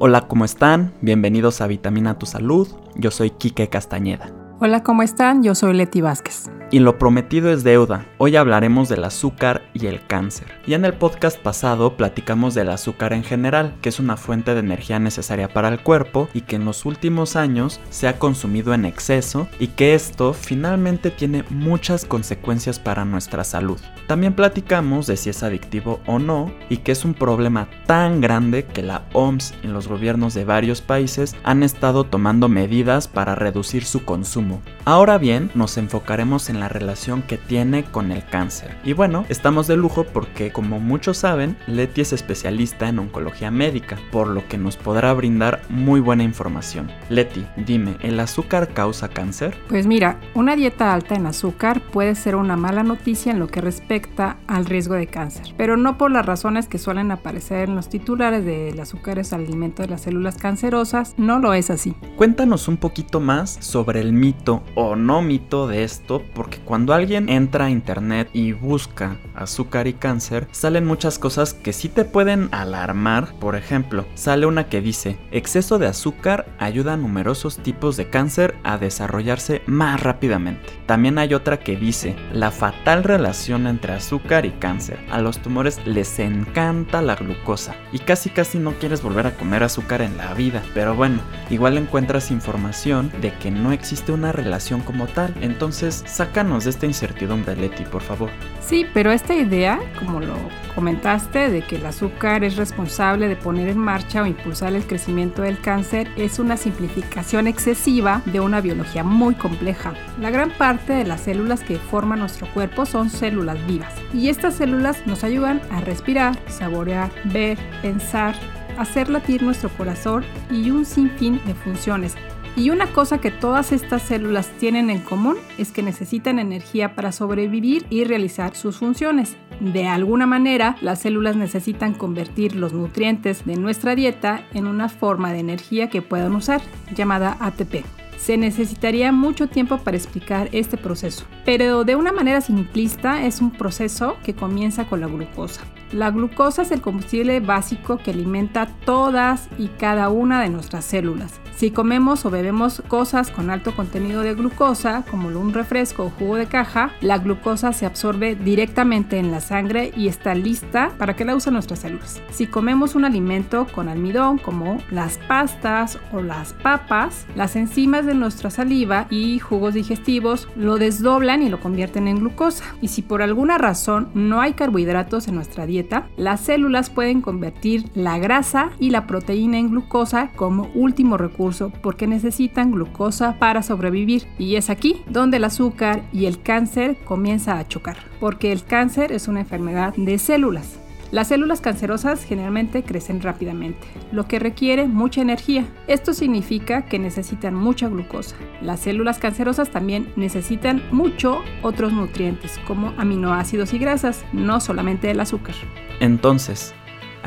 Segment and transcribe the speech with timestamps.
[0.00, 0.92] Hola, ¿cómo están?
[1.00, 2.68] Bienvenidos a Vitamina Tu Salud.
[2.94, 4.30] Yo soy Quique Castañeda.
[4.60, 5.42] Hola, ¿cómo están?
[5.42, 6.48] Yo soy Leti Vázquez.
[6.70, 8.04] Y lo prometido es deuda.
[8.18, 10.48] Hoy hablaremos del azúcar y el cáncer.
[10.66, 14.60] Ya en el podcast pasado platicamos del azúcar en general, que es una fuente de
[14.60, 18.84] energía necesaria para el cuerpo y que en los últimos años se ha consumido en
[18.84, 23.80] exceso y que esto finalmente tiene muchas consecuencias para nuestra salud.
[24.06, 28.66] También platicamos de si es adictivo o no y que es un problema tan grande
[28.66, 33.86] que la OMS y los gobiernos de varios países han estado tomando medidas para reducir
[33.86, 34.60] su consumo.
[34.88, 38.74] Ahora bien, nos enfocaremos en la relación que tiene con el cáncer.
[38.84, 43.98] Y bueno, estamos de lujo porque como muchos saben, Leti es especialista en oncología médica,
[44.10, 46.90] por lo que nos podrá brindar muy buena información.
[47.10, 49.58] Leti, dime, ¿el azúcar causa cáncer?
[49.68, 53.60] Pues mira, una dieta alta en azúcar puede ser una mala noticia en lo que
[53.60, 57.90] respecta al riesgo de cáncer, pero no por las razones que suelen aparecer en los
[57.90, 61.94] titulares de el azúcar es alimento de las células cancerosas, no lo es así.
[62.16, 67.28] Cuéntanos un poquito más sobre el mito o no mito de esto, porque cuando alguien
[67.28, 72.48] entra a internet y busca azúcar y cáncer, salen muchas cosas que sí te pueden
[72.52, 73.34] alarmar.
[73.40, 78.56] Por ejemplo, sale una que dice, exceso de azúcar ayuda a numerosos tipos de cáncer
[78.64, 80.68] a desarrollarse más rápidamente.
[80.86, 84.98] También hay otra que dice, la fatal relación entre azúcar y cáncer.
[85.10, 89.62] A los tumores les encanta la glucosa y casi casi no quieres volver a comer
[89.62, 90.62] azúcar en la vida.
[90.74, 95.34] Pero bueno, igual encuentras información de que no existe una relación como tal.
[95.40, 98.30] Entonces, sácanos de esta incertidumbre, Leti, por favor.
[98.68, 100.34] Sí, pero esta idea, como lo
[100.74, 105.40] comentaste, de que el azúcar es responsable de poner en marcha o impulsar el crecimiento
[105.40, 109.94] del cáncer, es una simplificación excesiva de una biología muy compleja.
[110.20, 114.56] La gran parte de las células que forman nuestro cuerpo son células vivas, y estas
[114.56, 118.34] células nos ayudan a respirar, saborear, ver, pensar,
[118.76, 122.16] hacer latir nuestro corazón y un sinfín de funciones
[122.58, 127.12] y una cosa que todas estas células tienen en común es que necesitan energía para
[127.12, 129.36] sobrevivir y realizar sus funciones.
[129.60, 135.32] De alguna manera, las células necesitan convertir los nutrientes de nuestra dieta en una forma
[135.32, 136.60] de energía que puedan usar,
[136.94, 137.84] llamada ATP.
[138.18, 143.52] Se necesitaría mucho tiempo para explicar este proceso, pero de una manera simplista es un
[143.52, 145.62] proceso que comienza con la glucosa.
[145.92, 151.40] La glucosa es el combustible básico que alimenta todas y cada una de nuestras células.
[151.56, 156.36] Si comemos o bebemos cosas con alto contenido de glucosa, como un refresco o jugo
[156.36, 161.24] de caja, la glucosa se absorbe directamente en la sangre y está lista para que
[161.24, 162.22] la usen nuestras células.
[162.30, 168.14] Si comemos un alimento con almidón, como las pastas o las papas, las enzimas de
[168.14, 172.64] nuestra saliva y jugos digestivos lo desdoblan y lo convierten en glucosa.
[172.80, 175.77] Y si por alguna razón no hay carbohidratos en nuestra dieta,
[176.16, 182.06] las células pueden convertir la grasa y la proteína en glucosa como último recurso porque
[182.06, 184.24] necesitan glucosa para sobrevivir.
[184.38, 189.12] Y es aquí donde el azúcar y el cáncer comienza a chocar, porque el cáncer
[189.12, 190.87] es una enfermedad de células.
[191.10, 195.64] Las células cancerosas generalmente crecen rápidamente, lo que requiere mucha energía.
[195.86, 198.36] Esto significa que necesitan mucha glucosa.
[198.60, 205.20] Las células cancerosas también necesitan mucho otros nutrientes, como aminoácidos y grasas, no solamente el
[205.20, 205.54] azúcar.
[206.00, 206.74] Entonces,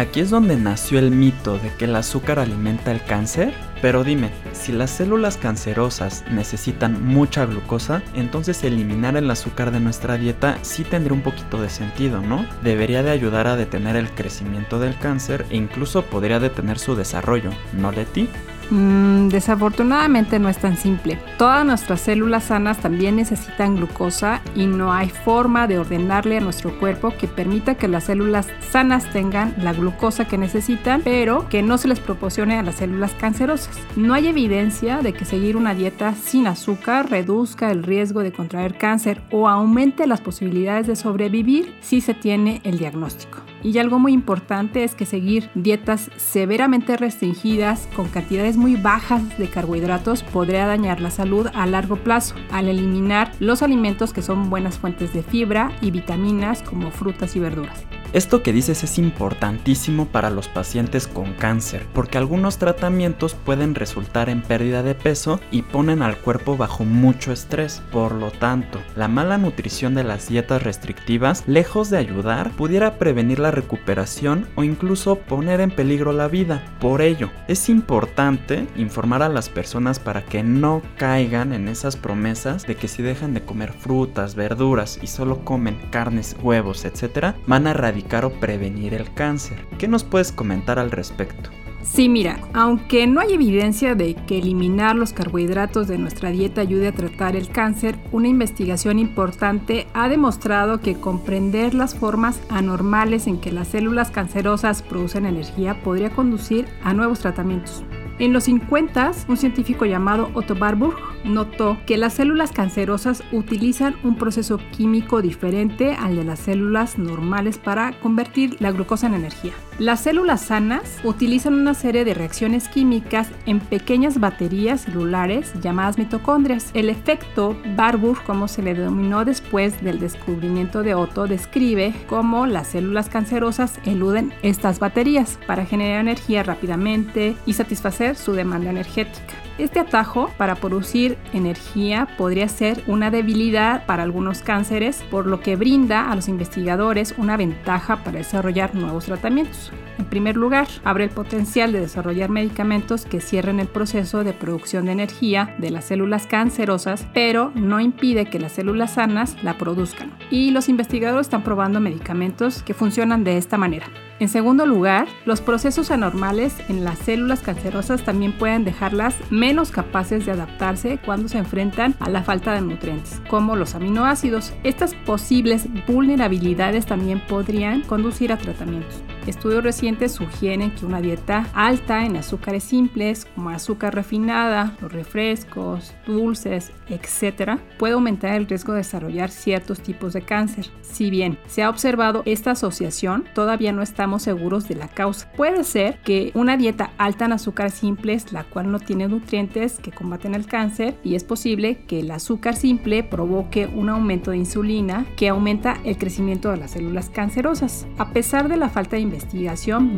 [0.00, 3.52] Aquí es donde nació el mito de que el azúcar alimenta el cáncer.
[3.82, 10.16] Pero dime, si las células cancerosas necesitan mucha glucosa, entonces eliminar el azúcar de nuestra
[10.16, 12.46] dieta sí tendría un poquito de sentido, ¿no?
[12.62, 17.50] Debería de ayudar a detener el crecimiento del cáncer e incluso podría detener su desarrollo,
[17.74, 18.30] ¿no de ti?
[18.70, 21.18] Mm, desafortunadamente no es tan simple.
[21.38, 26.78] Todas nuestras células sanas también necesitan glucosa y no hay forma de ordenarle a nuestro
[26.78, 31.78] cuerpo que permita que las células sanas tengan la glucosa que necesitan, pero que no
[31.78, 33.76] se les proporcione a las células cancerosas.
[33.96, 38.78] No hay evidencia de que seguir una dieta sin azúcar reduzca el riesgo de contraer
[38.78, 43.49] cáncer o aumente las posibilidades de sobrevivir si se tiene el diagnóstico.
[43.62, 49.48] Y algo muy importante es que seguir dietas severamente restringidas con cantidades muy bajas de
[49.48, 54.78] carbohidratos podría dañar la salud a largo plazo al eliminar los alimentos que son buenas
[54.78, 57.84] fuentes de fibra y vitaminas como frutas y verduras.
[58.12, 64.28] Esto que dices es importantísimo para los pacientes con cáncer, porque algunos tratamientos pueden resultar
[64.28, 67.82] en pérdida de peso y ponen al cuerpo bajo mucho estrés.
[67.92, 73.38] Por lo tanto, la mala nutrición de las dietas restrictivas, lejos de ayudar, pudiera prevenir
[73.38, 76.64] la recuperación o incluso poner en peligro la vida.
[76.80, 82.66] Por ello, es importante informar a las personas para que no caigan en esas promesas
[82.66, 87.68] de que si dejan de comer frutas, verduras y solo comen carnes, huevos, etc., van
[87.68, 89.64] a erradicar o prevenir el cáncer.
[89.78, 91.50] ¿Qué nos puedes comentar al respecto?
[91.82, 96.88] Sí, mira, aunque no hay evidencia de que eliminar los carbohidratos de nuestra dieta ayude
[96.88, 103.40] a tratar el cáncer, una investigación importante ha demostrado que comprender las formas anormales en
[103.40, 107.82] que las células cancerosas producen energía podría conducir a nuevos tratamientos.
[108.20, 110.94] En los 50, un científico llamado Otto Warburg
[111.24, 117.56] notó que las células cancerosas utilizan un proceso químico diferente al de las células normales
[117.56, 119.52] para convertir la glucosa en energía.
[119.78, 126.70] Las células sanas utilizan una serie de reacciones químicas en pequeñas baterías celulares llamadas mitocondrias.
[126.74, 132.68] El efecto Warburg, como se le denominó después del descubrimiento de Otto, describe cómo las
[132.68, 139.34] células cancerosas eluden estas baterías para generar energía rápidamente y satisfacer su demanda energética.
[139.58, 145.56] Este atajo para producir energía podría ser una debilidad para algunos cánceres, por lo que
[145.56, 149.70] brinda a los investigadores una ventaja para desarrollar nuevos tratamientos.
[149.98, 154.86] En primer lugar, abre el potencial de desarrollar medicamentos que cierren el proceso de producción
[154.86, 160.10] de energía de las células cancerosas, pero no impide que las células sanas la produzcan.
[160.30, 163.86] Y los investigadores están probando medicamentos que funcionan de esta manera.
[164.20, 170.26] En segundo lugar, los procesos anormales en las células cancerosas también pueden dejarlas menos capaces
[170.26, 174.52] de adaptarse cuando se enfrentan a la falta de nutrientes, como los aminoácidos.
[174.62, 179.02] Estas posibles vulnerabilidades también podrían conducir a tratamientos.
[179.30, 185.94] Estudios recientes sugieren que una dieta alta en azúcares simples, como azúcar refinada, los refrescos,
[186.04, 190.66] dulces, etc., puede aumentar el riesgo de desarrollar ciertos tipos de cáncer.
[190.82, 195.30] Si bien se ha observado esta asociación, todavía no estamos seguros de la causa.
[195.36, 199.92] Puede ser que una dieta alta en azúcares simples, la cual no tiene nutrientes que
[199.92, 205.06] combaten el cáncer, y es posible que el azúcar simple provoque un aumento de insulina
[205.16, 207.86] que aumenta el crecimiento de las células cancerosas.
[207.96, 209.19] A pesar de la falta de investigación,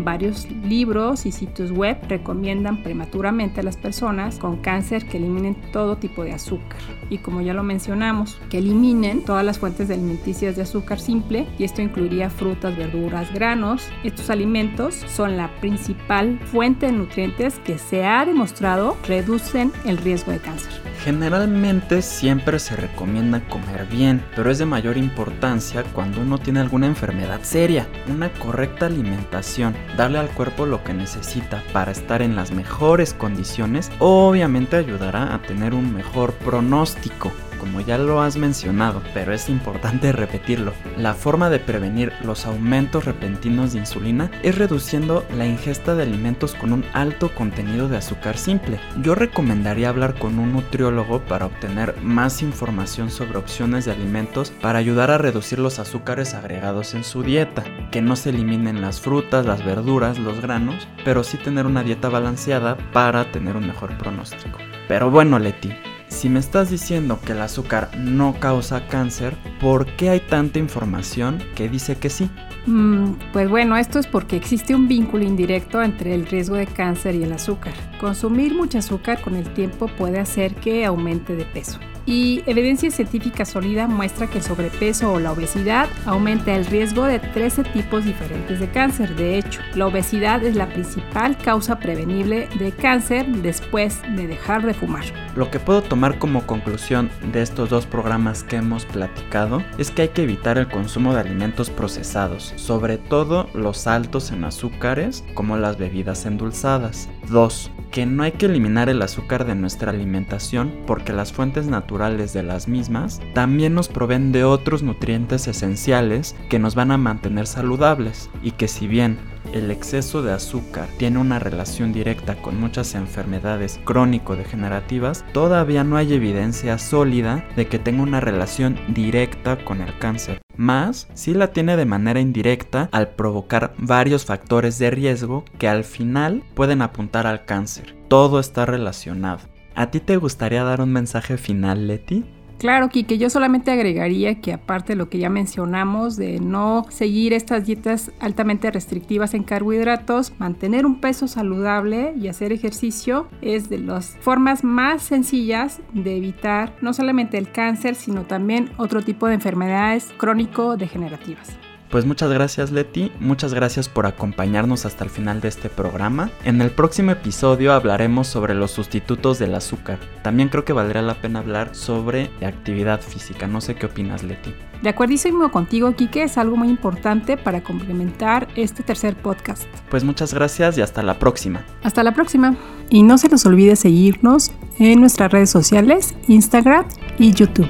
[0.04, 5.96] varios libros y sitios web recomiendan prematuramente a las personas con cáncer que eliminen todo
[5.96, 6.78] tipo de azúcar.
[7.10, 11.64] Y como ya lo mencionamos, que eliminen todas las fuentes alimenticias de azúcar simple y
[11.64, 13.88] esto incluiría frutas, verduras, granos.
[14.04, 20.32] Estos alimentos son la principal fuente de nutrientes que se ha demostrado reducen el riesgo
[20.32, 20.91] de cáncer.
[21.04, 26.86] Generalmente siempre se recomienda comer bien, pero es de mayor importancia cuando uno tiene alguna
[26.86, 27.88] enfermedad seria.
[28.08, 33.90] Una correcta alimentación, darle al cuerpo lo que necesita para estar en las mejores condiciones,
[33.98, 37.32] obviamente ayudará a tener un mejor pronóstico
[37.62, 40.72] como ya lo has mencionado, pero es importante repetirlo.
[40.98, 46.54] La forma de prevenir los aumentos repentinos de insulina es reduciendo la ingesta de alimentos
[46.54, 48.80] con un alto contenido de azúcar simple.
[49.00, 54.80] Yo recomendaría hablar con un nutriólogo para obtener más información sobre opciones de alimentos para
[54.80, 57.62] ayudar a reducir los azúcares agregados en su dieta,
[57.92, 62.08] que no se eliminen las frutas, las verduras, los granos, pero sí tener una dieta
[62.08, 64.58] balanceada para tener un mejor pronóstico.
[64.88, 65.72] Pero bueno, Leti,
[66.12, 71.42] si me estás diciendo que el azúcar no causa cáncer, ¿por qué hay tanta información
[71.56, 72.30] que dice que sí?
[72.66, 77.14] Mm, pues bueno, esto es porque existe un vínculo indirecto entre el riesgo de cáncer
[77.14, 77.72] y el azúcar.
[78.00, 83.44] Consumir mucho azúcar con el tiempo puede hacer que aumente de peso y evidencia científica
[83.44, 88.60] sólida muestra que el sobrepeso o la obesidad aumenta el riesgo de 13 tipos diferentes
[88.60, 89.14] de cáncer.
[89.16, 94.74] De hecho, la obesidad es la principal causa prevenible de cáncer después de dejar de
[94.74, 95.04] fumar.
[95.36, 100.02] Lo que puedo tomar como conclusión de estos dos programas que hemos platicado es que
[100.02, 105.56] hay que evitar el consumo de alimentos procesados, sobre todo los altos en azúcares como
[105.56, 107.08] las bebidas endulzadas.
[107.28, 112.32] 2 que no hay que eliminar el azúcar de nuestra alimentación porque las fuentes naturales
[112.32, 117.46] de las mismas también nos proveen de otros nutrientes esenciales que nos van a mantener
[117.46, 119.18] saludables y que si bien
[119.52, 126.14] el exceso de azúcar tiene una relación directa con muchas enfermedades crónico-degenerativas, todavía no hay
[126.14, 130.41] evidencia sólida de que tenga una relación directa con el cáncer.
[130.62, 135.82] Más, sí la tiene de manera indirecta al provocar varios factores de riesgo que al
[135.82, 137.96] final pueden apuntar al cáncer.
[138.06, 139.40] Todo está relacionado.
[139.74, 142.24] ¿A ti te gustaría dar un mensaje final, Leti?
[142.62, 147.32] Claro, Kike, yo solamente agregaría que aparte de lo que ya mencionamos de no seguir
[147.32, 153.78] estas dietas altamente restrictivas en carbohidratos, mantener un peso saludable y hacer ejercicio es de
[153.78, 159.34] las formas más sencillas de evitar no solamente el cáncer, sino también otro tipo de
[159.34, 161.58] enfermedades crónico-degenerativas.
[161.92, 166.30] Pues muchas gracias Leti, muchas gracias por acompañarnos hasta el final de este programa.
[166.42, 169.98] En el próximo episodio hablaremos sobre los sustitutos del azúcar.
[170.22, 173.46] También creo que valdría la pena hablar sobre actividad física.
[173.46, 174.54] No sé qué opinas Leti.
[174.80, 179.64] De acuerdísimo contigo, Kike, es algo muy importante para complementar este tercer podcast.
[179.90, 181.62] Pues muchas gracias y hasta la próxima.
[181.82, 182.56] Hasta la próxima.
[182.88, 186.86] Y no se nos olvide seguirnos en nuestras redes sociales, Instagram
[187.18, 187.68] y YouTube.